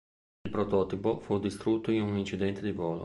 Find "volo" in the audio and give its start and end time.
2.71-2.99